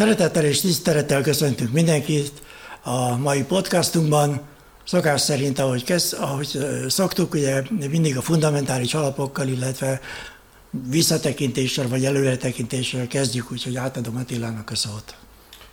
[0.00, 2.32] Szeretettel és tisztelettel köszöntünk mindenkit
[2.82, 4.40] a mai podcastunkban.
[4.84, 6.58] Szokás szerint, ahogy, kezd, ahogy
[6.88, 10.00] szoktuk, ugye mindig a fundamentális alapokkal, illetve
[10.70, 15.14] visszatekintéssel vagy előretekintéssel kezdjük, úgyhogy átadom Attilának a szót.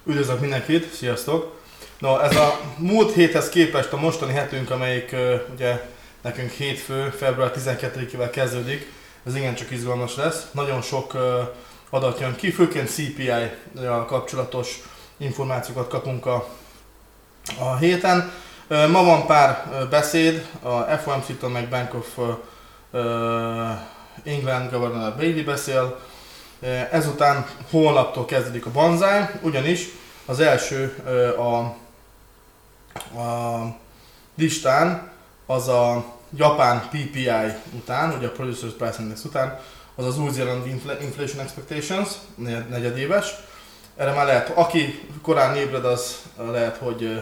[0.05, 1.61] Üdvözlök mindenkit, sziasztok!
[1.99, 5.15] No, ez a múlt héthez képest a mostani hetünk, amelyik
[5.53, 5.89] ugye
[6.21, 8.91] nekünk hétfő, február 12-ével kezdődik,
[9.25, 10.45] ez igencsak izgalmas lesz.
[10.51, 11.17] Nagyon sok
[11.89, 14.81] adat jön ki, főként CPI-jal kapcsolatos
[15.17, 16.47] információkat kapunk a,
[17.59, 18.31] a héten.
[18.67, 22.17] Ma van pár beszéd, a FOMC-től meg Bank of
[24.23, 25.99] England Governor Bailey beszél,
[26.91, 29.85] ezután holnaptól kezdődik a banzai, ugyanis
[30.25, 30.95] az első
[31.37, 31.57] a,
[33.19, 33.75] a
[34.35, 35.11] listán
[35.45, 37.29] az a japán PPI
[37.73, 39.59] után, ugye a Producers Price Index után,
[39.99, 40.69] az az új zélandi
[41.01, 42.09] Inflation Expectations,
[42.69, 43.35] negyedéves.
[43.95, 47.21] Erre már lehet, aki korán ébred, az lehet, hogy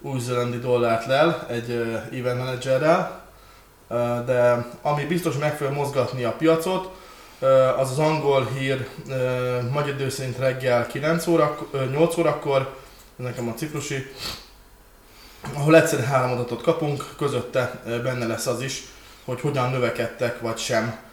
[0.00, 1.70] új zélandi dollárt lel egy
[2.12, 3.22] event managerrel,
[4.26, 6.90] de ami biztos meg fogja mozgatni a piacot,
[7.78, 8.88] az az angol hír
[9.70, 11.58] magyar idő szerint reggel 9 óra,
[11.90, 12.76] 8 órakor,
[13.16, 14.06] nekem a ciprusi,
[15.52, 18.82] ahol egyszerűen három adatot kapunk, közötte benne lesz az is,
[19.24, 21.03] hogy hogyan növekedtek vagy sem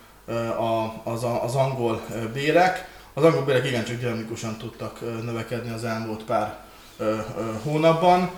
[1.04, 2.02] az, az angol
[2.34, 2.90] bérek.
[3.14, 6.58] Az angol bérek igencsak dinamikusan tudtak növekedni az elmúlt pár
[7.64, 8.32] hónapban.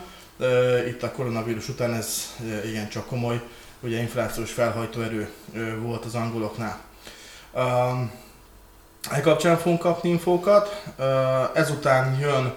[0.88, 2.36] Itt a koronavírus után ez
[2.66, 3.42] igencsak komoly,
[3.80, 5.30] ugye inflációs felhajtó erő
[5.82, 6.80] volt az angoloknál.
[9.12, 10.84] E kapcsán fogunk kapni infókat.
[11.54, 12.54] Ezután jön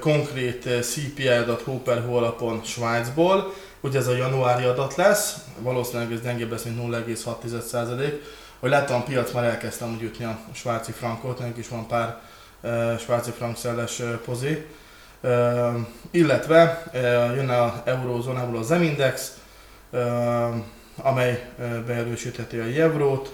[0.00, 3.54] konkrét CPI adat hó per hó alapon Svájcból.
[3.80, 8.12] Ugye ez a januári adat lesz, valószínűleg ez gyengébb lesz, mint 0,6%.
[8.60, 12.20] Hogy láttam, a piac már elkezdtem úgy ütni a svájci frankot, nekünk is van pár
[12.98, 14.66] svájci frank szelles pozi.
[16.10, 16.90] Illetve
[17.34, 19.32] jön a eurózónából az M-index,
[20.96, 21.48] amely
[21.86, 23.32] beerősítheti a eurót,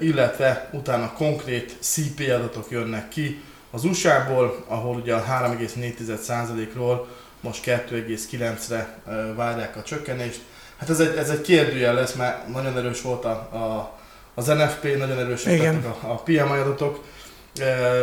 [0.00, 7.08] illetve utána konkrét CP adatok jönnek ki az USA-ból, ahol ugye a 3,4%-ról
[7.40, 8.98] most 2,9-re
[9.34, 10.40] várják a csökkenést.
[10.76, 13.98] Hát ez egy, ez egy kérdőjel lesz, mert nagyon erős volt a, a,
[14.40, 17.04] az NFP, nagyon erősek a, a PMI adatok,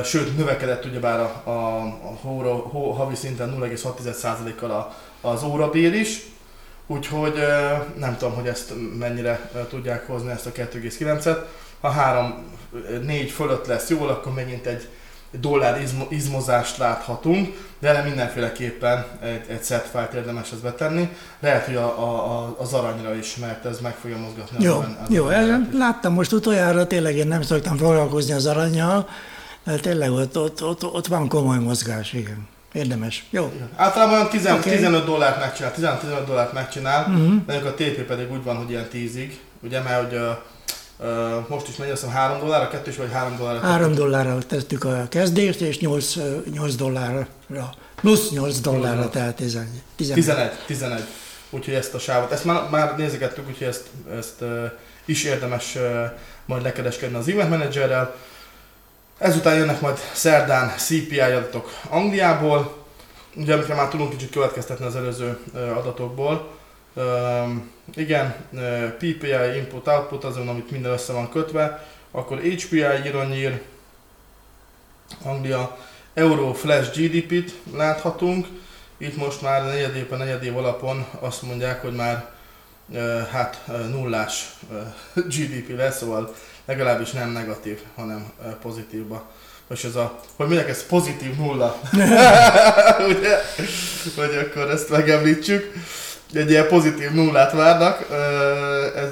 [0.03, 6.25] sőt növekedett ugyebár a, a, a hóra, hó, havi szinten 0,6%-kal az órabér is,
[6.89, 7.33] Úgyhogy
[7.97, 11.37] nem tudom, hogy ezt mennyire tudják hozni ezt a 2,9-et.
[11.81, 11.93] Ha
[13.01, 14.87] 3-4 fölött lesz jól, akkor megint egy
[15.31, 21.09] dollár izmozást láthatunk, de erre mindenféleképpen egy, egy set fájt érdemes ezt betenni.
[21.39, 24.63] Lehet, hogy a, a, az aranyra is, mert ez meg fogja mozgatni.
[24.63, 29.09] Jó, az jó az láttam most utoljára, tényleg én nem szoktam foglalkozni az aranyjal,
[29.63, 32.47] de tényleg ott, ott, ott, ott van komoly mozgás, igen.
[32.71, 33.25] Érdemes.
[33.29, 33.51] Jó.
[33.55, 33.69] Igen.
[33.75, 34.59] Általában olyan 10, okay.
[34.59, 37.45] 15 dollárt megcsinál, 15 dollárt megcsinál, uh-huh.
[37.45, 40.19] de a TP pedig úgy van, hogy ilyen 10-ig, ugye, mert hogy
[41.47, 43.67] most is megy, azt hiszem 3 dollár, a kettős vagy 3 dollárra?
[43.67, 46.15] 3 dollárra tettük a kezdést, és 8,
[46.51, 47.27] 8 dollárra,
[47.95, 49.67] plusz 8 dollárra, tehát 11.
[49.95, 50.51] 11.
[50.65, 51.03] 11.
[51.49, 53.85] Úgyhogy ezt a sávot, ezt már, már nézegettük, úgyhogy ezt,
[54.17, 54.43] ezt
[55.05, 55.77] is érdemes
[56.45, 58.15] majd lekereskedni az event managerrel.
[59.17, 62.85] Ezután jönnek majd szerdán CPI adatok Angliából,
[63.35, 66.56] ugye amikre már tudunk kicsit következtetni az előző adatokból.
[67.95, 68.35] Igen,
[68.97, 73.61] PPI, input, output, azon, amit minden össze van kötve, akkor HPI, year
[75.23, 75.77] Anglia,
[76.13, 78.47] Euro Flash GDP-t láthatunk,
[78.97, 82.29] itt most már negyed évben, negyed év alapon azt mondják, hogy már
[83.31, 84.53] hát nullás
[85.13, 86.35] GDP lesz, szóval
[86.65, 88.31] legalábbis nem negatív, hanem
[88.61, 89.31] pozitívba.
[89.67, 91.79] Most ez a, hogy mondják, ez pozitív nulla.
[93.09, 93.37] Ugye?
[94.15, 95.73] Hogy akkor ezt megemlítsük.
[96.33, 98.07] Egy ilyen pozitív nullát várnak.
[98.95, 99.09] Ez,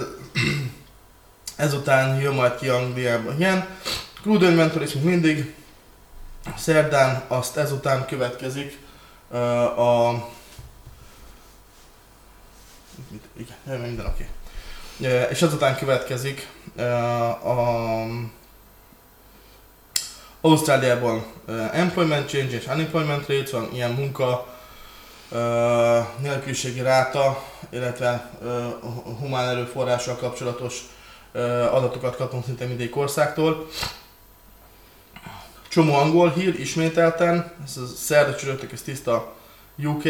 [1.56, 3.34] ezután jön majd ki Angliába.
[3.34, 3.68] Igen.
[4.22, 5.54] Crude inventory is mindig.
[6.58, 8.80] Szerdán azt ezután következik
[9.78, 10.14] a...
[13.38, 14.28] Igen, minden oké.
[15.00, 15.28] Okay.
[15.30, 16.48] És ezután következik
[17.44, 18.06] a
[20.42, 21.26] Ausztráliában
[21.72, 24.55] employment change és unemployment rate van, ilyen munka
[26.18, 28.32] nélküliségi ráta, illetve
[29.20, 30.80] humán erőforrással kapcsolatos
[31.72, 33.68] adatokat kapunk szinte mindig országtól.
[35.68, 39.34] Csomó angol hír, ismételten, ez a szerda csütörtök, ez tiszta
[39.78, 40.04] UK,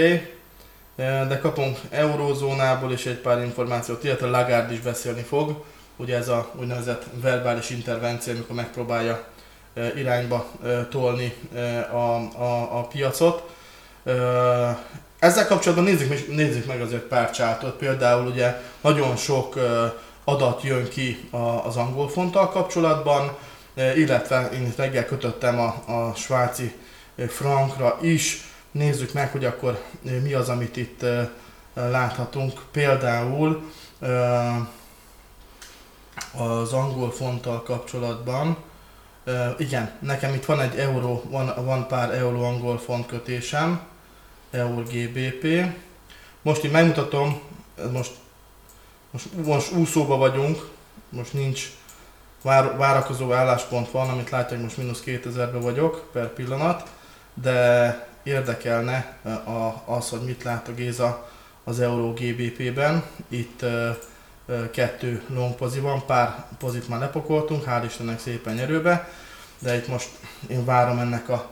[0.95, 5.63] de kapunk eurózónából is egy pár információt, illetve Lagarde is beszélni fog
[5.95, 9.23] ugye ez a úgynevezett verbális intervenció, amikor megpróbálja
[9.95, 10.51] irányba
[10.89, 11.33] tolni
[11.91, 13.53] a, a, a piacot.
[15.19, 17.77] Ezzel kapcsolatban nézzük, nézzük meg azért pár csátot.
[17.77, 19.55] Például ugye nagyon sok
[20.23, 21.29] adat jön ki
[21.63, 23.37] az angol fonttal kapcsolatban,
[23.95, 26.75] illetve én reggel kötöttem a, a svájci
[27.27, 28.43] frankra is.
[28.71, 29.83] Nézzük meg, hogy akkor
[30.23, 31.05] mi az, amit itt
[31.73, 32.61] láthatunk.
[32.71, 33.71] Például
[36.37, 38.57] az angol fonttal kapcsolatban.
[39.57, 43.81] Igen, nekem itt van egy euró, van, van pár euró angol font kötésem,
[44.55, 45.65] EUR GBP.
[46.41, 47.41] Most így megmutatom,
[47.91, 48.11] most,
[49.11, 50.69] most, most úszóba vagyunk,
[51.09, 51.71] most nincs
[52.41, 56.89] vár, várakozó álláspont van, amit látják, most mínusz 2000-ben vagyok per pillanat,
[57.33, 59.17] de érdekelne
[59.85, 61.29] az, hogy mit lát a Géza
[61.63, 63.03] az Euró GBP-ben.
[63.29, 63.65] Itt
[64.71, 69.09] kettő long pozi van, pár pozit már lepakoltunk, hál' Istennek szépen nyerőbe,
[69.59, 70.09] de itt most
[70.47, 71.51] én várom ennek a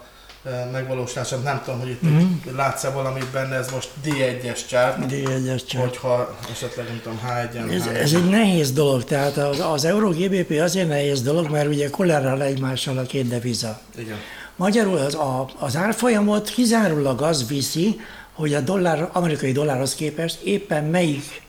[0.71, 1.43] megvalósítását.
[1.43, 2.55] Nem tudom, hogy itt mm-hmm.
[2.55, 4.97] látsz-e valamit benne, ez most D1-es csárt.
[5.09, 5.83] D1-es csárt.
[5.83, 7.73] Hogyha esetleg, nem tudom, H1-en.
[7.73, 11.89] Ez, ez egy nehéz dolog, tehát az, az Euro GBP azért nehéz dolog, mert ugye
[11.89, 13.79] kollárral egymással a két deviza.
[13.97, 14.17] Igen.
[14.55, 17.99] Magyarul az, a, az árfolyamot kizárólag az viszi,
[18.33, 21.41] hogy a dollár, amerikai dollárhoz képest éppen melyik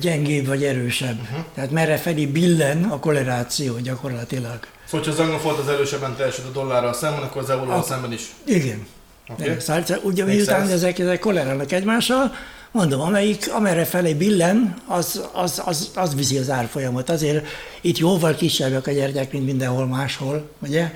[0.00, 1.20] gyengébb vagy erősebb.
[1.20, 1.44] Uh-huh.
[1.54, 4.58] Tehát merre felé billen a korreláció gyakorlatilag.
[4.86, 8.12] Szóval, ha az angol volt az erősebben teljesít a dollárral szemben, akkor az euróval szemben
[8.12, 8.22] is.
[8.44, 8.86] Igen.
[9.28, 9.56] Okay.
[9.58, 12.32] Szóval, ugye miután ezek, ezek korrelálnak egymással,
[12.70, 17.10] mondom, amelyik, amerre felé billen, az, az, az, az viszi az árfolyamot.
[17.10, 17.46] Azért
[17.80, 20.92] itt jóval kisebbek a gyertyák, mint mindenhol máshol, ugye?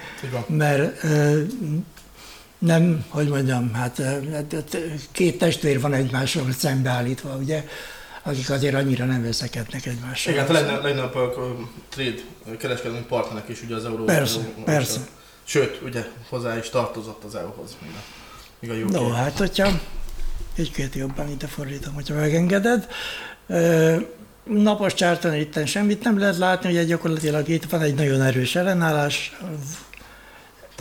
[0.47, 1.03] Mert
[2.59, 4.03] nem, hogy mondjam, hát,
[4.33, 4.77] hát
[5.13, 7.65] két testvér van egymással szembeállítva, ugye?
[8.23, 10.33] Akik azért annyira nem veszekednek egymással.
[10.33, 12.21] Igen, hát a legnagyobb trade
[12.59, 14.05] kereskedelmi partnerek is ugye az euró.
[14.05, 15.01] Persze, euró, persze.
[15.45, 17.77] Sőt, ugye hozzá is tartozott az EU-hoz.
[18.61, 18.91] Míg a UK.
[18.91, 19.69] No, hát hogyha
[20.57, 22.89] egy-két jobban ide fordítom, hogyha megengeded.
[24.45, 29.37] Napos csárton itt semmit nem lehet látni, ugye gyakorlatilag itt van egy nagyon erős ellenállás,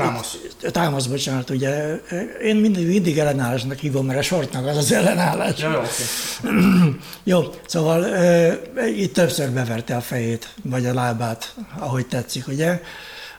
[0.02, 0.38] Támasz.
[0.72, 1.96] Támasz, bocsánat, ugye.
[2.44, 5.60] Én mindig, mindig ellenállásnak hívom, mert a sortnak az az ellenállás.
[5.60, 7.00] Ja, jó, okay.
[7.34, 12.82] jó, szóval e, itt többször beverte a fejét, vagy a lábát, ahogy tetszik, ugye.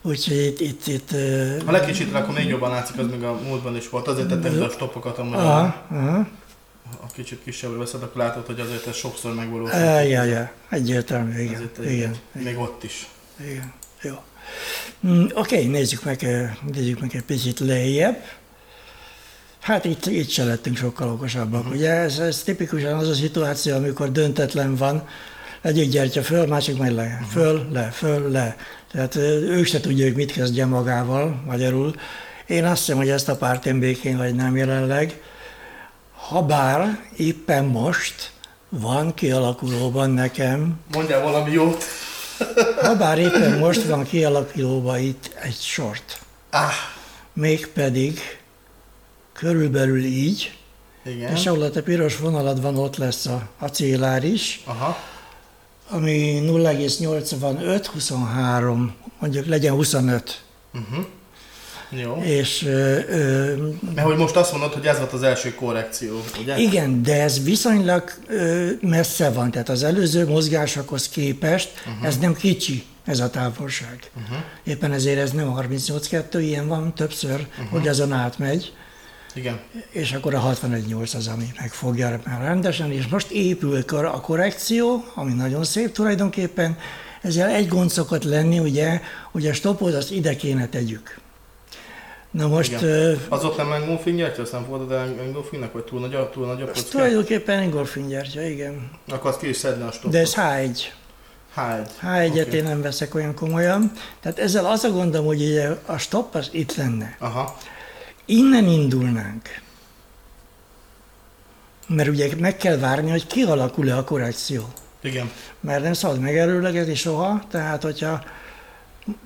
[0.03, 0.61] Úgyhogy itt...
[0.61, 1.11] itt, itt
[1.65, 4.09] ha lekicsit, akkor még jobban látszik, az még a múltban is volt.
[4.09, 6.27] Azért tettem be a stoppokat, amúgy aha, aha.
[7.01, 9.79] a kicsit kisebbre veszed, akkor látod, hogy azért ez sokszor megvalósul.
[9.79, 11.71] Ja, ja, egyértelmű, igen.
[11.81, 12.17] igen, igen.
[12.33, 13.09] Még ott is.
[13.41, 13.73] Igen,
[14.03, 14.15] jó.
[15.07, 16.27] Mm, oké, okay, nézzük meg,
[16.73, 18.17] nézzük meg egy picit lejjebb.
[19.61, 21.61] Hát itt, itt se lettünk sokkal okosabbak.
[21.61, 21.77] Uh-huh.
[21.77, 25.09] Ugye ez, ez tipikusan az a szituáció, amikor döntetlen van,
[25.63, 27.29] egyik gyertya föl, másik meg le, uh-huh.
[27.29, 28.57] föl, le, föl, le.
[28.93, 31.95] Tehát ők se tudja, hogy mit kezdje magával, magyarul.
[32.47, 35.21] Én azt hiszem, hogy ezt a párt én békén vagy nem jelenleg.
[36.13, 38.33] Habár éppen most
[38.69, 40.81] van kialakulóban nekem.
[40.93, 41.85] Mondjál valami jót.
[42.83, 46.19] Habár éppen most van kialakulóban itt egy sort.
[46.51, 46.71] Ah.
[47.33, 48.21] Mégpedig
[49.33, 50.59] körülbelül így,
[51.05, 51.37] Igen.
[51.37, 54.97] és ahol a te piros vonalad van, ott lesz a, a célár is, Aha.
[55.89, 60.43] ami 0,85, 23, mondjuk legyen 25.
[60.75, 61.05] Uh-huh.
[62.01, 62.23] Jó.
[62.23, 63.55] És, ö, ö,
[63.95, 66.59] Mert hogy most azt mondod, hogy ez volt az első korrekció, ugye?
[66.59, 72.07] Igen, de ez viszonylag ö, messze van, tehát az előző mozgásokhoz képest uh-huh.
[72.07, 74.11] ez nem kicsi, ez a távolság.
[74.23, 74.37] Uh-huh.
[74.65, 77.69] Éppen ezért ez nem 38-2, ilyen van többször, uh-huh.
[77.71, 78.73] hogy azon átmegy.
[79.35, 79.61] Igen.
[79.91, 85.33] És akkor a 61-8 az, ami megfogja már rendesen, és most épül a korrekció, ami
[85.33, 86.79] nagyon szép tulajdonképpen,
[87.23, 89.01] ezzel egy gond szokott lenni, ugye,
[89.33, 91.21] hogy a stopot azt ide kéne tegyük.
[92.33, 92.83] Na most...
[92.83, 96.31] Uh, az ott nem engolfing gyertya, azt nem fogadod el engolfingnek, vagy túl nagy a,
[96.31, 96.89] túl nagy a kocka?
[96.91, 98.91] Tulajdonképpen engolfing gyertya, igen.
[99.09, 100.11] Akkor azt ki is szedni a stopot.
[100.11, 100.79] De ez H1.
[101.57, 101.87] H1.
[102.03, 102.59] H1-et okay.
[102.59, 103.93] én nem veszek olyan komolyan.
[104.21, 107.17] Tehát ezzel az a gondom, hogy ugye a stop az itt lenne.
[107.19, 107.57] Aha.
[108.25, 109.61] Innen indulnánk.
[111.87, 114.69] Mert ugye meg kell várni, hogy kialakul-e a korrekció.
[115.01, 115.31] Igen.
[115.61, 118.23] Mert nem szabad megerőlegezni soha, tehát hogyha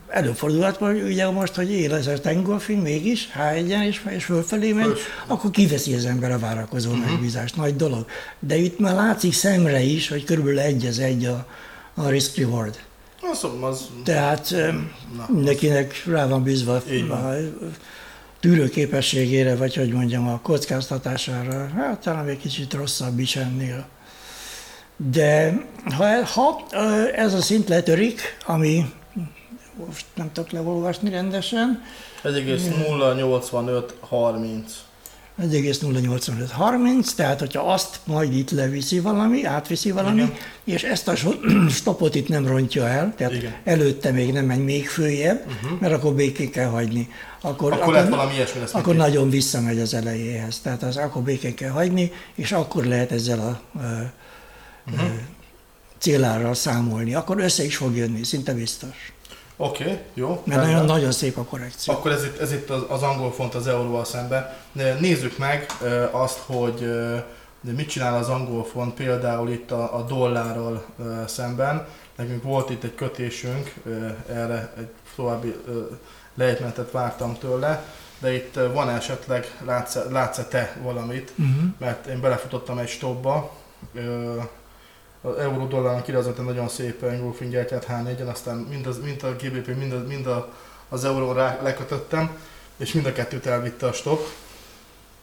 [0.08, 3.56] előfordulhat hogy ugye most, hogy él ez a tengolfin mégis, h
[3.86, 7.06] és, és fölfelé megy, akkor kiveszi az ember a várakozó uh-huh.
[7.10, 8.06] megbízást, nagy dolog.
[8.38, 11.46] De itt már látszik szemre is, hogy körülbelül egy az egy a,
[11.94, 12.78] a risk reward.
[13.60, 13.88] Az.
[14.04, 14.54] Tehát
[15.16, 16.74] Na, nekinek rá van bízva
[17.10, 17.34] a
[18.40, 23.86] tűrő képességére, vagy hogy mondjam, a kockáztatására, hát talán egy kicsit rosszabb is ennél.
[24.96, 25.60] De
[25.96, 26.64] ha, ha
[27.14, 28.84] ez a szint letörik, ami
[29.86, 31.82] most nem tudok leolvasni rendesen.
[32.24, 34.60] 1,08530.
[35.42, 40.34] 1,08530, tehát hogyha azt majd itt leviszi valami, átviszi valami, Igen.
[40.64, 41.14] és ezt a
[41.70, 43.54] stopot itt nem rontja el, tehát Igen.
[43.64, 45.80] előtte még nem megy még följebb, uh-huh.
[45.80, 47.08] mert akkor békén kell hagyni.
[47.40, 48.74] Akkor, akkor, akkor valami ilyesmi lesz.
[48.74, 53.40] Akkor nagyon visszamegy az elejéhez, tehát az akkor békén kell hagyni, és akkor lehet ezzel
[53.40, 53.78] a
[54.90, 55.10] uh-huh.
[55.98, 57.14] célárral számolni.
[57.14, 59.12] Akkor össze is fog jönni, szinte biztos.
[59.56, 60.42] Oké, okay, jó.
[60.44, 61.94] Mert nagyon, nagyon szép a korrekció.
[61.94, 64.54] Akkor ez itt, ez itt az, az angol font az euróval szemben.
[65.00, 65.66] Nézzük meg
[66.10, 66.90] azt, hogy
[67.60, 70.84] mit csinál az angol font például itt a, a dollárral
[71.26, 71.86] szemben.
[72.16, 73.74] Nekünk volt itt egy kötésünk,
[74.28, 75.54] erre egy további
[76.34, 77.84] lejtmenetet vártam tőle,
[78.18, 81.64] de itt van esetleg, látsz, látsz te valamit, uh-huh.
[81.78, 83.52] mert én belefutottam egy stopba,
[85.20, 89.76] az euró dollárnak kirajzolta nagyon szép engulfing gyertyát H4-en, aztán mind, az, mind a GBP,
[89.78, 90.52] mind, a, mind a,
[90.88, 92.30] az euró rá lekötöttem,
[92.76, 94.20] és mind a kettőt elvitte a stop.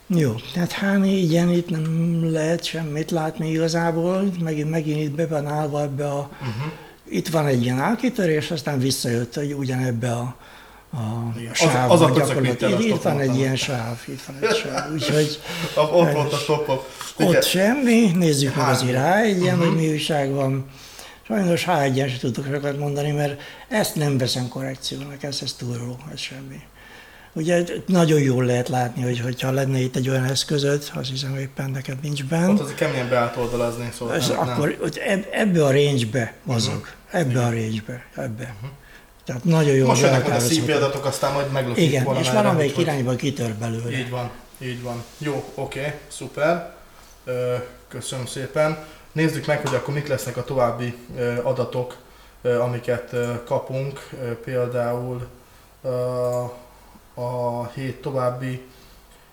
[0.07, 5.81] Jó, tehát H4-en itt nem lehet semmit látni igazából, megint, megint itt be van állva
[5.81, 6.29] ebbe a...
[6.31, 6.71] Uh-huh.
[7.09, 10.35] Itt van egy ilyen álkitörés, aztán visszajött hogy ugyanebbe a,
[10.93, 12.81] a Igen, sáv, az, az a gyakorlatilag.
[12.81, 15.39] Itt, van egy ilyen sáv, itt van egy sáv, úgyhogy...
[15.75, 16.89] ott volt a stopok.
[17.17, 19.73] Ott semmi, nézzük meg az irány, egy ilyen, uh-huh.
[19.73, 20.65] hogy mi újság van.
[21.27, 25.97] Sajnos H1-en sem tudok sokat mondani, mert ezt nem veszem korrekciónak, ez, ez túl jó,
[26.13, 26.61] ez semmi.
[27.33, 31.69] Ugye nagyon jól lehet látni, hogy hogyha lenne itt egy olyan eszközöd, azt hiszem éppen
[31.69, 32.49] neked nincs benne.
[32.49, 34.77] Ott az keményen beátoldalazni, szóval nem, akkor nem.
[34.79, 37.21] Hogy ebbe a range-be mozog, uh-huh.
[37.21, 38.55] ebbe a range-be, ebbe.
[38.55, 38.69] Uh-huh.
[39.25, 39.85] Tehát nagyon jó.
[39.85, 43.91] Most jönnek a szívi adatok, aztán majd meglökik Igen, és valamelyik irányba kitör belőle.
[43.91, 45.03] Így van, így van.
[45.17, 46.73] Jó, oké, okay, szuper.
[47.87, 48.85] Köszönöm szépen.
[49.11, 50.97] Nézzük meg, hogy akkor mik lesznek a további
[51.43, 51.97] adatok,
[52.41, 53.15] amiket
[53.45, 54.09] kapunk.
[54.43, 55.27] Például
[57.13, 58.61] a hét további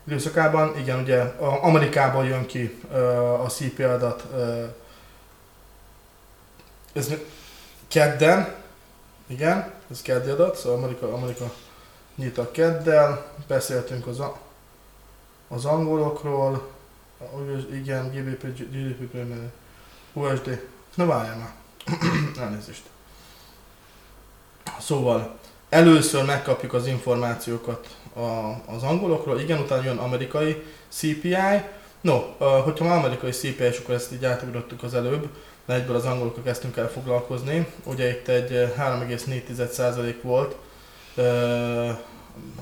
[0.06, 0.78] időszakában.
[0.78, 1.20] Igen, ugye
[1.62, 2.78] Amerikában jön ki
[3.42, 4.26] a CP adat.
[6.92, 7.08] Ez
[7.88, 8.54] kedden,
[9.26, 11.52] igen, ez keddi adat, szóval Amerika, Amerika
[12.14, 14.38] nyit a keddel, beszéltünk az, a,
[15.48, 16.68] az angolokról,
[17.72, 19.14] igen, GBP, GDP,
[20.12, 21.54] USD, na várjál már,
[22.44, 22.82] elnézést.
[24.80, 28.20] Szóval először megkapjuk az információkat a,
[28.74, 31.36] az angolokról, igen, utána jön amerikai CPI,
[32.00, 35.28] No, hogyha már amerikai CPI, és akkor ezt így átugrottuk az előbb,
[35.66, 37.72] de egyből az angolokkal kezdtünk el foglalkozni.
[37.84, 40.56] Ugye itt egy 3,4% volt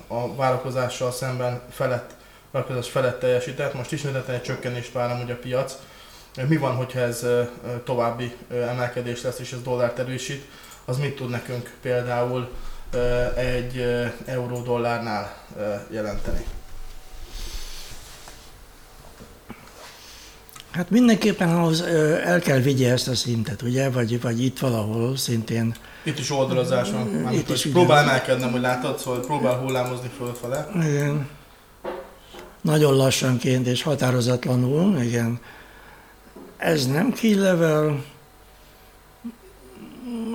[0.06, 2.10] a várakozással szemben felett,
[2.50, 3.74] várakozás felett teljesített.
[3.74, 5.78] Most ismételten egy csökkenést várom ugye a piac.
[6.48, 7.26] Mi van, hogyha ez
[7.84, 10.48] további emelkedés lesz és ez dollárt erősít?
[10.84, 12.48] Az mit tud nekünk például
[13.34, 13.84] egy
[14.24, 15.36] euró-dollárnál
[15.90, 16.44] jelenteni?
[20.70, 21.80] Hát mindenképpen ahhoz
[22.24, 25.74] el kell vigye ezt a szintet, ugye, vagy, vagy itt valahol szintén.
[26.02, 30.68] Itt is oldalazás van, Már itt is próbál emelkednem, hogy látod, szóval próbál hullámozni fölfele.
[30.74, 31.28] Igen.
[32.60, 35.40] Nagyon lassanként és határozatlanul, igen.
[36.56, 38.04] Ez nem key level,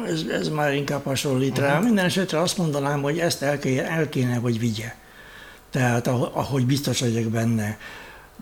[0.07, 1.69] ez, ez már inkább hasonlít rá.
[1.69, 1.83] Uh-huh.
[1.83, 4.95] Minden esetre azt mondanám, hogy ezt el kéne, el kéne hogy vigye.
[5.69, 7.77] Tehát ahogy biztos vagyok benne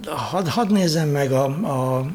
[0.05, 2.05] hadd had nézzem meg a, a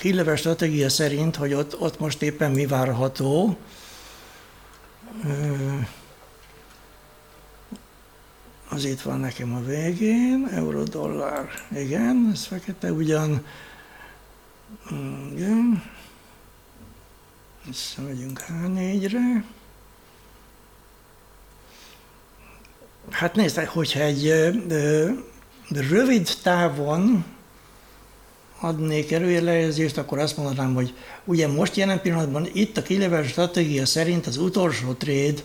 [0.00, 3.56] hírleves stratégia szerint, hogy ott, ott most éppen mi várható.
[8.68, 13.46] Az itt van nekem a végén, euró-dollár, igen, ez fekete ugyan.
[15.32, 15.82] Igen.
[17.66, 19.44] Visszamegyünk H4-re.
[23.10, 24.22] Hát nézd, hogyha egy
[25.68, 27.24] de rövid távon
[28.60, 30.94] adnék előjelezést, akkor azt mondanám, hogy
[31.24, 35.40] ugye most jelen pillanatban itt a kilevel stratégia szerint az utolsó trade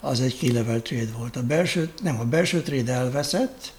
[0.00, 1.36] az egy kilevel trade volt.
[1.36, 3.72] A belső, nem, a belső trade elveszett,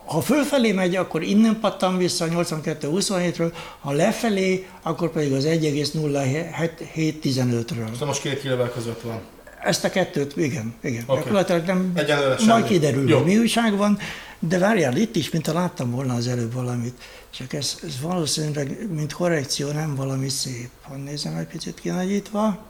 [0.06, 7.92] ha fölfelé megy, akkor innen pattan vissza a 82-27-ről, ha lefelé, akkor pedig az 1,0715-ről.
[7.92, 9.20] Szóval most két kilóvel között van.
[9.64, 11.04] Ezt a kettőt, igen, igen.
[11.06, 11.20] Oké.
[11.20, 12.64] Gyakorlatilag nem, Egyelőre majd semmi.
[12.64, 13.18] kiderül, Jó.
[13.18, 13.98] hogy mi újság van,
[14.40, 19.14] de várjál, itt is, mint láttam volna az előbb valamit, csak ez, ez valószínűleg, mint
[19.14, 20.70] korrekció, nem valami szép.
[20.82, 22.66] Ha nézem egy picit kinagyítva,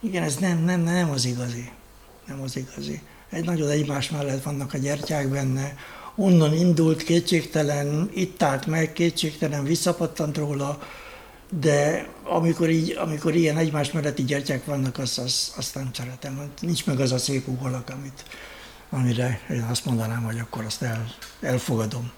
[0.00, 1.70] igen, ez nem, nem, nem az igazi.
[2.26, 3.00] Nem az igazi.
[3.30, 5.76] Egy nagyon egymás mellett vannak a gyertyák benne,
[6.14, 10.78] onnan indult kétségtelen, itt állt meg, kétségtelen visszapattant róla,
[11.50, 16.52] de amikor, így, amikor ilyen egymás melletti gyertyák vannak, azt, azt, azt nem szeretem.
[16.60, 18.24] Nincs meg az a szép ugolak, amit,
[18.90, 22.12] amire én azt mondanám, hogy akkor azt el, elfogadom.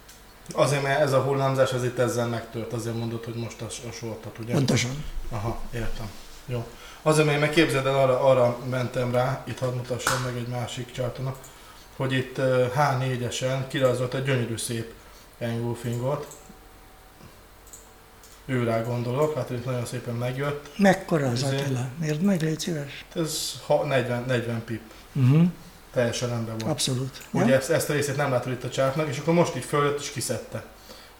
[0.55, 3.93] Azért, mert ez a hullámzás, ez itt ezzel megtört, azért mondod, hogy most a, a
[3.93, 4.53] sortat, ugye?
[4.53, 5.05] Pontosan.
[5.29, 6.11] Aha, értem.
[6.47, 6.67] Jó.
[7.03, 10.93] Azért, mert meg képzeld el, arra, arra mentem rá, itt hadd mutassam meg egy másik
[10.93, 11.37] csártonak,
[11.97, 14.93] hogy itt eh, H4-esen kirajzolt egy gyönyörű szép
[15.39, 16.27] engulfingot.
[18.51, 20.71] Ő rá gondolok, hát itt nagyon szépen megjött.
[20.77, 21.87] Mekkora az Ezért- Attila?
[22.01, 23.05] Miért meg, légy szíves?
[23.15, 24.81] Ez ha- 40, 40 pip.
[25.13, 25.43] Uh-huh.
[25.93, 26.71] Teljesen rendben van.
[26.71, 27.23] Abszolút.
[27.31, 27.55] Ugye Ja?
[27.57, 30.11] ezt, ezt a részét nem látod itt a csártnak, és akkor most így följött és
[30.11, 30.65] kiszedte.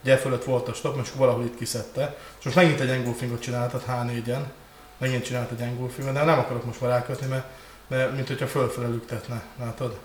[0.03, 2.17] Ugye fölött volt a stop, most valahol itt kiszedte.
[2.39, 4.43] És most megint egy engulfingot csináltat H4-en.
[4.99, 7.45] Megint csinált egy engulfingot, de nem akarok most már rákötni, mert,
[7.89, 9.99] mert mint hogyha fölfele lüktetne, látod?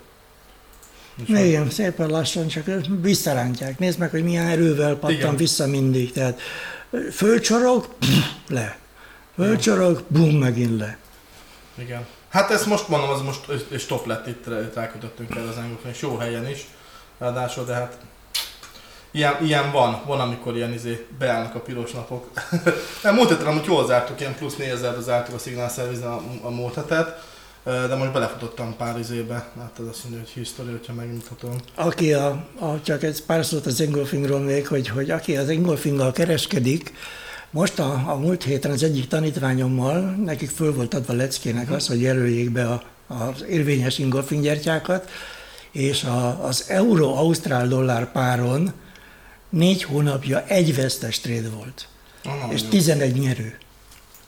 [1.20, 2.64] Úgyhogy- Igen, szépen lassan, csak
[3.00, 3.78] visszarántják.
[3.78, 5.36] Nézd meg, hogy milyen erővel pattan Igen.
[5.36, 6.12] vissza mindig.
[6.12, 6.40] Tehát
[7.12, 8.78] fölcsorog, pff, le.
[9.34, 10.98] Fölcsorog, bum, megint le.
[11.78, 12.06] Igen.
[12.28, 15.90] Hát ezt most mondom, az most és stop lett, itt, itt rákötöttünk el az engulfin,
[15.90, 16.66] és jó helyen is.
[17.18, 17.98] Ráadásul, de hát
[19.10, 22.30] ilyen, ilyen van, van, amikor ilyen izé beállnak a piros napok.
[23.02, 26.50] nem, múlt héten amúgy jól zártuk, ilyen plusz 4000 zártuk a Signal Service a, a
[26.50, 27.24] múlt hetet,
[27.64, 31.56] de most belefutottam pár izébe, hát ez azt mondja, hogy history, hogyha megmutatom.
[31.74, 32.26] Aki a,
[32.58, 36.92] a, csak egy pár szót az engolfingról még, hogy, hogy aki az engolfinggal kereskedik,
[37.50, 42.00] most a, a múlt héten az egyik tanítványommal, nekik föl volt adva leckének az, hogy
[42.00, 45.10] jelöljék be a, az érvényes ingolfing gyertyákat,
[45.70, 48.72] és a, az euró-ausztrál dollár páron
[49.48, 51.88] négy hónapja egy vesztes trade volt,
[52.24, 52.68] Ah, és jó.
[52.68, 53.58] 11 nyerő.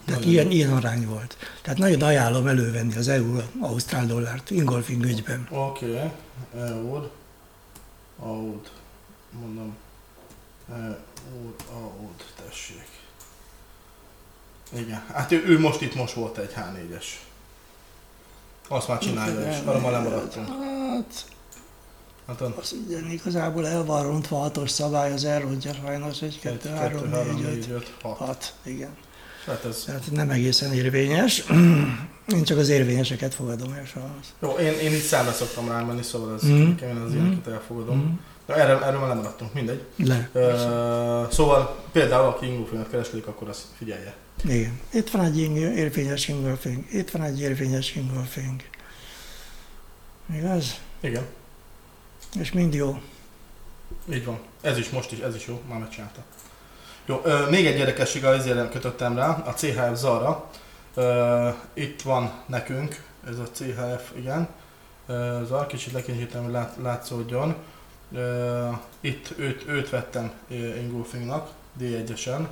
[0.07, 1.37] Tehát Nagyon ilyen, ilyen arány volt.
[1.63, 5.47] Tehát nagyon ajánlom elővenni az euró-ausztrál dollárt ingolfing ügyben.
[5.51, 6.11] Oké, okay.
[6.55, 7.11] eur,
[8.19, 8.71] aud,
[9.41, 9.77] mondom,
[10.71, 10.99] eur,
[11.73, 12.89] aud, tessék.
[14.73, 17.05] Igen, hát ő, ő most itt most volt egy H4-es.
[18.69, 20.49] Azt már csinálja is, arra már lemaradtunk.
[20.49, 21.27] Hát,
[22.27, 26.65] Hát on, az ugye igazából el van rontva hatos szabály, az elrontja sajnos, négy, öt,
[27.43, 28.17] négy, öt, hat.
[28.17, 28.97] hat, igen.
[29.47, 31.45] Hát ez, Tehát nem egészen érvényes.
[32.35, 34.27] Én csak az érvényeseket fogadom el sajnos.
[34.43, 36.63] jó, én, én így számra szoktam rámenni, szóval ez Mhm.
[36.69, 37.21] nekem én az Mhm.
[37.21, 37.97] ilyeneket elfogadom.
[37.99, 38.15] Mm.
[38.47, 39.83] De erről, erről már lemaradtunk, mindegy.
[39.97, 40.31] Le.
[40.33, 44.15] Uh, szóval például aki ingófilmet kereskedik, akkor azt figyelje.
[44.45, 44.81] Igen.
[44.93, 45.39] Itt van egy
[45.77, 48.61] érvényes ingolfing, itt van egy érvényes ingolfing.
[50.37, 50.81] Igaz?
[51.01, 51.25] Igen,
[52.41, 53.01] És mind jó.
[54.13, 54.39] így van.
[54.61, 56.25] Ez is most is, ez is jó, már megcsinálta.
[57.09, 60.45] Jó, ö, még egy érdekesség, azért kötöttem rá, a CHF Zara.
[60.95, 64.49] Ö, itt van nekünk, ez a CHF, igen.
[65.07, 67.55] Ö, Zara, kicsit lekényítem, hogy lát, látszódjon.
[68.13, 68.69] Ö,
[69.01, 70.31] itt őt, őt vettem
[70.81, 71.49] Ingolfingnak,
[71.81, 72.47] D1-esen.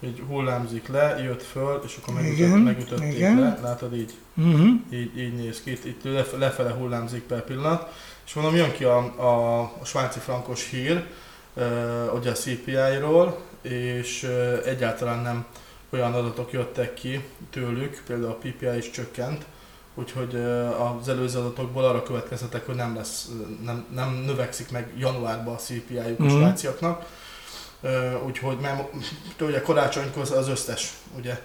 [0.00, 3.38] Így hullámzik le, jött föl, és akkor megütött, Igen, megütötték igen.
[3.40, 3.58] le.
[3.62, 4.14] Látod így?
[4.36, 4.68] Uh-huh.
[4.90, 7.92] így, így néz ki, itt, itt lef- lefele hullámzik per pillanat,
[8.26, 11.04] és mondom, jön ki a, a, a svájci frankos hír,
[11.54, 14.22] uh, ugye a CPI-ról, és
[14.64, 15.46] egyáltalán nem
[15.90, 19.44] olyan adatok jöttek ki tőlük, például a PPI is csökkent,
[19.94, 20.34] úgyhogy
[21.00, 23.28] az előző adatokból arra következtetek, hogy nem lesz,
[23.64, 26.36] nem, nem növekszik meg januárban a CPI-juk a Mhm.
[26.38, 27.06] svájciaknak,
[28.26, 28.92] úgyhogy mert
[29.40, 31.40] ugye karácsonykor az összes, ugye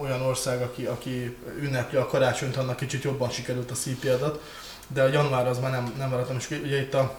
[0.00, 4.42] olyan ország, aki, aki ünnepli a karácsonyt, annak kicsit jobban sikerült a CP adat,
[4.88, 7.14] de a január az már nem, nem várhatom, és ugye itt a,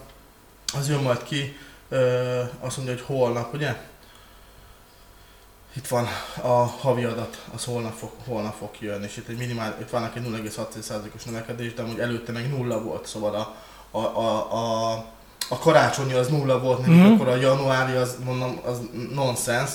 [0.77, 1.57] az jön majd ki,
[1.89, 3.75] ö, azt mondja, hogy holnap, ugye?
[5.73, 6.07] Itt van
[6.41, 10.15] a havi adat, az holnap fog, holnap fog jönni, és itt, egy minimál, itt vannak
[10.15, 13.55] egy 0,6%-os növekedés, de amúgy előtte meg nulla volt, szóval a,
[13.97, 14.91] a, a, a,
[15.49, 17.11] a karácsonyi az nulla volt, nekik, Mhm.
[17.13, 18.77] akkor a januári az, mondom, az
[19.13, 19.73] nonsense,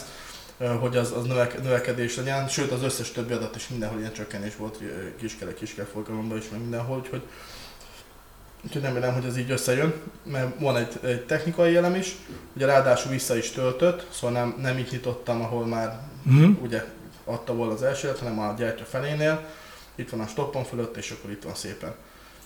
[0.58, 4.12] ö, hogy az, az növek, növekedés legyen, sőt az összes többi adat is mindenhol ilyen
[4.12, 4.78] csökkenés volt,
[5.18, 7.22] kiskele, kiskele forgalomban is, meg mindenhol, úgyhogy,
[8.64, 12.16] úgyhogy nem remélem, hogy ez így összejön, mert van egy, egy technikai elem is,
[12.56, 16.62] ugye ráadásul vissza is töltött, szóval nem, nem így nyitottam, ahol már Uh-huh.
[16.62, 16.84] ugye
[17.24, 19.44] adta volna az elsőt, hanem a gyertya felénél,
[19.94, 21.94] itt van a stoppon fölött, és akkor itt van szépen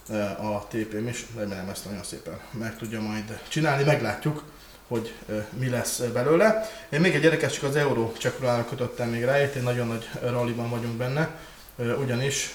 [0.08, 4.42] ö, a TP-m is, remélem ezt nagyon szépen meg tudja majd csinálni, meglátjuk,
[4.88, 6.70] hogy ö, mi lesz belőle.
[6.88, 10.08] Én még egy érdekes, csak az euró csekulára kötöttem még rá, itt egy nagyon nagy
[10.20, 11.38] ralliban vagyunk benne,
[12.00, 12.54] ugyanis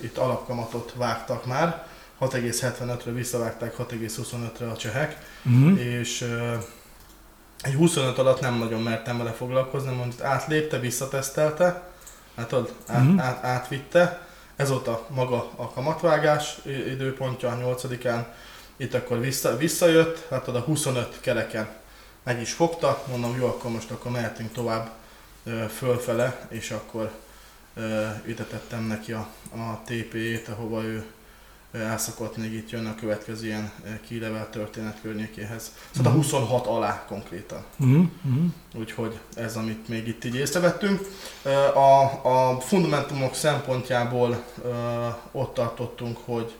[0.00, 1.86] itt alapkamatot vágtak már,
[2.20, 5.80] 6,75-ről visszavágták 6,25-re a csehek, uh-huh.
[5.80, 6.28] és
[7.60, 11.82] egy 25 alatt nem nagyon mertem vele foglalkozni, mondjuk átlépte, visszatesztelte,
[12.36, 13.24] hát ott át, uh-huh.
[13.24, 18.24] át, átvitte, ez volt a maga a kamatvágás időpontja a 8-án,
[18.76, 21.68] itt akkor vissza, visszajött, hát oda 25 kereken
[22.24, 24.90] meg is fogta, mondom, jó, akkor most akkor mehetünk tovább
[25.76, 27.10] fölfele, és akkor
[28.24, 31.04] ütetettem neki a, a TP-ét, ahova ő
[31.74, 33.72] elszakadt, még itt jön a következő ilyen
[34.06, 35.72] kilevel történet környékéhez.
[35.90, 36.14] Szóval mm.
[36.14, 37.64] a 26 alá konkrétan.
[37.84, 38.02] Mm.
[38.28, 38.46] Mm.
[38.74, 41.00] Úgyhogy ez, amit még itt így észrevettünk.
[41.74, 44.44] A, a fundamentumok szempontjából
[45.32, 46.54] ott tartottunk, hogy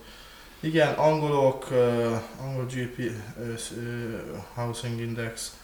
[0.61, 1.69] igen, angolok,
[2.41, 3.11] angol GP,
[4.55, 5.57] Housing Index,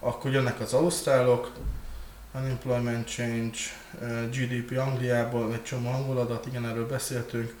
[0.00, 1.52] akkor jönnek az ausztrálok,
[2.34, 3.58] Unemployment Change,
[4.30, 7.54] GDP Angliából, egy csomó angol adat, igen, erről beszéltünk,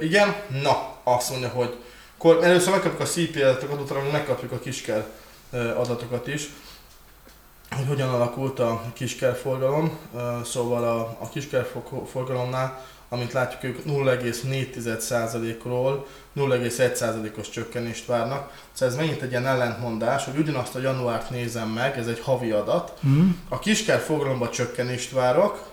[0.00, 1.76] Igen, na, azt mondja, hogy
[2.18, 5.06] kor, először megkapjuk a CP adatokat, utána megkapjuk a kisker
[5.76, 6.48] adatokat is,
[7.76, 9.98] hogy hogyan alakult a kisker forgalom.
[10.44, 11.66] Szóval a, a kisker
[12.10, 16.06] forgalomnál, amit látjuk, ők 0,4%-ról
[16.36, 18.52] 0,1%-os csökkenést várnak.
[18.72, 22.50] Szóval ez megint egy ilyen ellentmondás, hogy ugyanazt a januárt nézem meg, ez egy havi
[22.50, 22.98] adat.
[23.06, 23.30] Mm.
[23.48, 25.71] A kisker forgalomban csökkenést várok,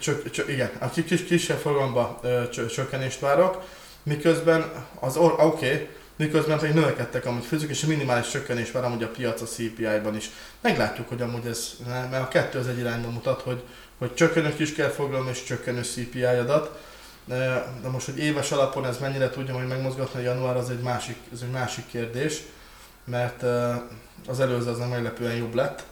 [0.00, 2.20] csök, csök, igen, a kis, kisebb forgalomba
[2.70, 3.62] csökkenést várok,
[4.02, 9.02] miközben az, oké, okay, miközben pedig növekedtek amúgy főzők, és a minimális csökkenés vár amúgy
[9.02, 10.30] a piac a CPI-ban is.
[10.60, 13.62] Meglátjuk, hogy amúgy ez, mert a kettő az egy irányba mutat, hogy,
[13.98, 16.82] hogy csökkenő kiskerforgalom és csökkenő CPI adat.
[17.24, 21.40] De most, hogy éves alapon ez mennyire tudja majd megmozgatni január, az egy másik, ez
[21.42, 22.42] egy másik kérdés,
[23.04, 23.42] mert
[24.26, 25.82] az előző az nem meglepően jobb lett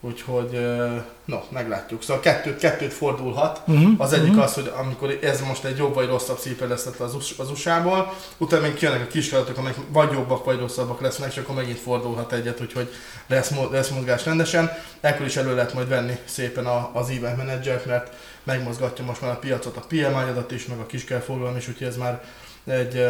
[0.00, 0.76] Úgyhogy,
[1.24, 2.02] no, meglátjuk.
[2.02, 3.60] Szóval kettőt, kettőt fordulhat.
[3.66, 3.90] Uh-huh.
[3.98, 4.44] Az egyik uh-huh.
[4.44, 8.62] az, hogy amikor ez most egy jobb vagy rosszabb szípe lesz az, az USA-ból, utána
[8.62, 12.60] még kijönnek a kiskálatok, amelyek vagy jobbak vagy rosszabbak lesznek, és akkor megint fordulhat egyet,
[12.60, 12.92] úgyhogy
[13.26, 14.70] lesz, lesz mozgás rendesen.
[15.00, 19.30] Ekkor is elő lehet majd venni szépen a, az event manager mert megmozgatja most már
[19.30, 22.24] a piacot, a PMI adat is, meg a kiskelforgalom is, úgyhogy ez már
[22.66, 23.08] egy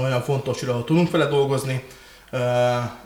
[0.00, 1.84] olyan fontos, hogy tudunk vele dolgozni
[2.32, 2.40] Uh,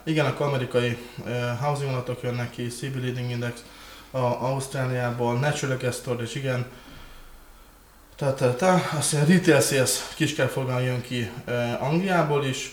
[0.03, 3.63] igen, akkor amerikai uh, housing adatok jönnek ki, CB Leading Index,
[4.11, 6.65] a Ausztráliából, Natural Gas Storage, igen,
[8.15, 8.81] ta, ta, ta.
[8.97, 12.71] Aztán Retail Sales kiskerforgalom jön ki uh, Angliából is,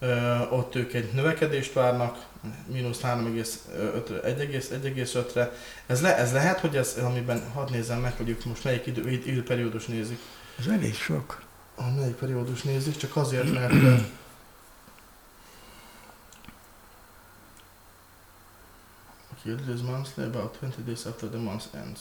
[0.00, 2.24] uh, ott ők egy növekedést várnak,
[2.66, 5.52] mínusz 3,1,5-re.
[5.86, 9.10] Ez, le, ez lehet, hogy ez, amiben, hadd nézem meg, hogy ők most melyik idő,
[9.10, 10.18] időperiódus nézik.
[10.58, 11.42] Ez elég sok.
[11.74, 13.72] A melyik periódus nézik, csak azért, mert
[19.44, 22.00] Here it is monthly, about 20 days after the month ends.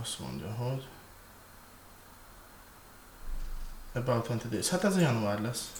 [0.00, 0.82] Azt mondja, hogy
[3.92, 4.68] about 20 days.
[4.68, 5.72] Hát ez január lesz.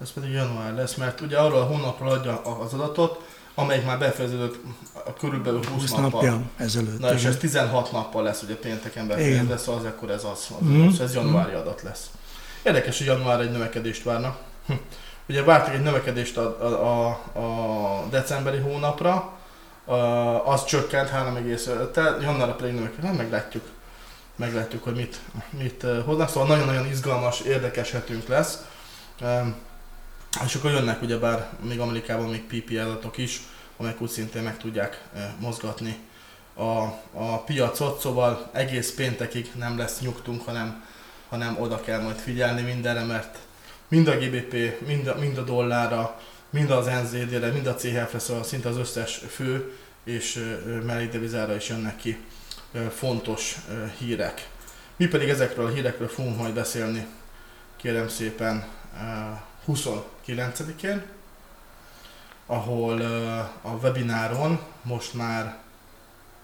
[0.00, 4.56] Ez pedig január lesz, mert ugye arról a hónapról adja az adatot, amelyik már befejeződött
[4.92, 6.10] a körülbelül 20, 20 nappal.
[6.10, 6.98] napja ezelőtt.
[6.98, 10.66] Na és ez 16 nappal lesz ugye pénteken befejezve, szóval az akkor ez az, az,
[10.66, 10.88] mm.
[11.00, 12.10] ez januári adat lesz.
[12.62, 14.40] Érdekes, hogy január egy növekedést várnak.
[15.32, 19.32] Ugye vártak egy növekedést a, a, a, decemberi hónapra,
[19.84, 19.94] a,
[20.48, 23.64] az csökkent 3,5-tel, januárra pedig növekedett, meglátjuk.
[24.36, 28.64] Meglátjuk, hogy mit, mit hoznak, szóval nagyon-nagyon izgalmas, érdekes hetünk lesz.
[30.44, 33.40] És akkor jönnek ugyebár még Amerikában még PP adatok is,
[33.76, 35.04] amelyek úgy szintén meg tudják
[35.38, 35.96] mozgatni
[36.54, 36.80] a,
[37.12, 40.84] a piacot, szóval egész péntekig nem lesz nyugtunk, hanem,
[41.28, 43.38] hanem oda kell majd figyelni mindenre, mert
[43.92, 48.44] mind a GBP, mind a, mind a dollárra, mind az NZD-re, mind a CHF-re, szóval
[48.44, 49.72] szinte az összes fő
[50.04, 50.54] és
[50.86, 52.18] mellé devizára is jönnek ki
[52.94, 53.56] fontos
[53.98, 54.48] hírek.
[54.96, 57.06] Mi pedig ezekről a hírekről fogunk majd beszélni,
[57.76, 58.64] kérem szépen,
[59.68, 61.02] 29-én,
[62.46, 63.00] ahol
[63.62, 65.58] a webináron most már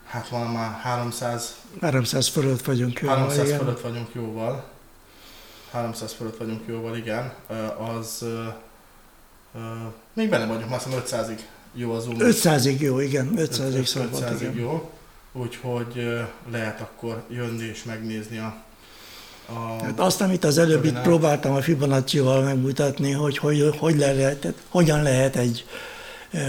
[0.05, 3.17] hát van már 300 300 fölött vagyunk jóval.
[3.17, 3.59] 300 igen.
[3.59, 4.78] fölött vagyunk jóval.
[5.79, 7.33] 300 fölött vagyunk jóval, igen,
[7.97, 8.25] az
[10.13, 11.39] még benne vagyunk, már 500-ig
[11.75, 12.17] jó az Zoom.
[12.19, 14.91] 500-ig jó, igen, 500-ig 500 ig jó,
[15.33, 16.19] úgyhogy
[16.51, 18.67] lehet akkor jönni és megnézni a
[19.55, 24.55] a hát azt, amit az előbb itt próbáltam a Fibonacci-val megmutatni, hogy, hogy, hogy lehet,
[24.69, 25.65] hogyan lehet egy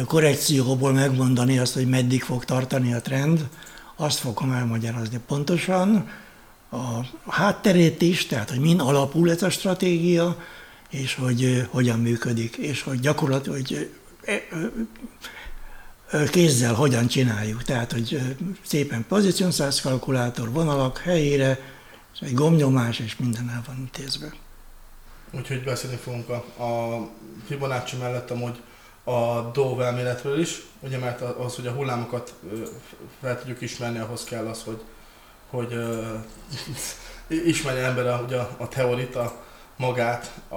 [0.05, 3.47] korrekcióból megmondani azt, hogy meddig fog tartani a trend,
[3.95, 6.09] azt fogom elmagyarázni pontosan
[6.71, 10.43] a hátterét is, tehát hogy min alapul ez a stratégia,
[10.89, 13.89] és hogy hogyan működik, és hogy gyakorlatilag hogy
[16.31, 17.63] kézzel hogyan csináljuk.
[17.63, 18.21] Tehát, hogy
[18.65, 21.59] szépen pozíciónszáz kalkulátor, vonalak helyére,
[22.13, 24.33] és egy gombnyomás, és minden el van intézve.
[25.31, 27.07] Úgyhogy beszélni fogunk a, a
[27.47, 28.61] Fibonacci mellett amúgy
[29.03, 32.33] a Dove elméletről is, ugye mert az, hogy a hullámokat
[33.21, 34.81] fel tudjuk ismerni, ahhoz kell az, hogy,
[35.49, 38.67] hogy uh, ismerje ember a, ugye a
[39.17, 39.31] a
[39.75, 40.55] magát, a,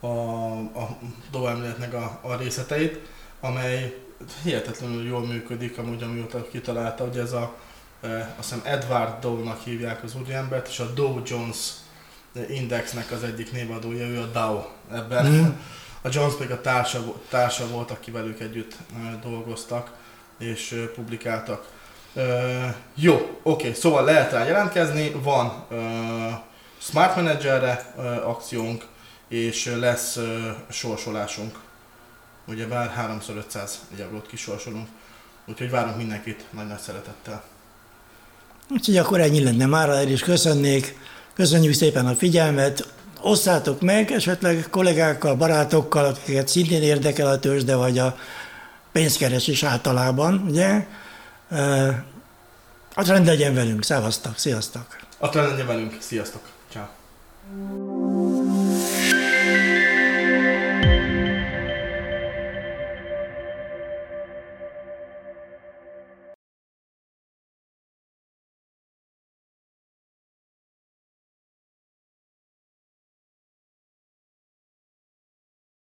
[0.00, 0.98] a, a
[1.30, 2.98] Dove elméletnek a, a részleteit,
[3.40, 4.04] amely
[4.42, 7.54] hihetetlenül jól működik, amúgy amióta kitalálta, hogy ez a,
[8.00, 11.70] e, azt hiszem Edward Dow-nak hívják az úriembert, és a Dow Jones
[12.48, 15.26] Indexnek az egyik névadója, ő a Dow ebben.
[15.26, 15.48] Mm.
[16.02, 18.76] A Jones pedig a társa, társa volt, akivel ők együtt
[19.22, 19.92] dolgoztak
[20.38, 21.74] és publikáltak.
[22.16, 22.22] Uh,
[22.94, 23.74] jó, oké, okay.
[23.74, 25.78] szóval lehet rá jelentkezni, van uh,
[26.78, 28.86] Smart Managerre uh, akciónk,
[29.28, 30.24] és lesz uh,
[30.70, 31.58] sorsolásunk.
[32.48, 34.88] Ugye bár 3x500 egyabrót kisorsolunk,
[35.46, 37.42] úgyhogy várunk mindenkit nagy-nagy szeretettel.
[38.70, 40.98] Úgyhogy akkor ennyi lenne már, el is köszönnék.
[41.34, 42.88] Köszönjük szépen a figyelmet,
[43.20, 48.16] osszátok meg esetleg kollégákkal, barátokkal, akiket szintén érdekel a tőzsde, vagy a
[48.92, 50.86] pénzkeresés általában, ugye?
[52.94, 54.96] A trend legyen velünk, szevasztok, sziasztok!
[55.18, 58.05] A trend legyen velünk, sziasztok, ciao.